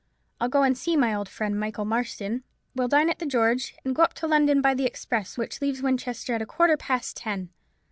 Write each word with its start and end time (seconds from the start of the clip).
I'll 0.39 0.49
go 0.49 0.63
and 0.63 0.75
see 0.75 0.97
my 0.97 1.13
old 1.13 1.29
friend 1.29 1.59
Michael 1.59 1.85
Marston; 1.85 2.43
we'll 2.73 2.87
dine 2.87 3.07
at 3.11 3.19
the 3.19 3.25
George, 3.27 3.75
and 3.85 3.93
go 3.93 4.01
up 4.01 4.15
to 4.15 4.25
London 4.25 4.59
by 4.59 4.73
the 4.73 4.87
express 4.87 5.37
which 5.37 5.61
leaves 5.61 5.83
Winchester 5.83 6.33
at 6.33 6.41
a 6.41 6.45
quarter 6.47 6.75
past 6.75 7.15
ten. 7.17 7.49